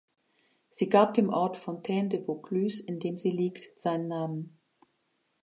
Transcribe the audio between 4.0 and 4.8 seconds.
Namen.